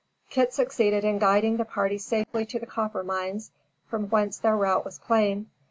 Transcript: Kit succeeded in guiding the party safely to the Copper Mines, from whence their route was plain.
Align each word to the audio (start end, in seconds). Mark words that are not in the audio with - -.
Kit 0.31 0.51
succeeded 0.51 1.03
in 1.03 1.19
guiding 1.19 1.57
the 1.57 1.63
party 1.63 1.99
safely 1.99 2.43
to 2.43 2.57
the 2.57 2.65
Copper 2.65 3.03
Mines, 3.03 3.51
from 3.85 4.05
whence 4.09 4.39
their 4.39 4.57
route 4.57 4.83
was 4.83 4.97
plain. 4.97 5.51